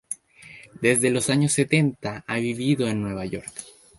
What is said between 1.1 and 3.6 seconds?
los años setenta ha vivido en Nueva York.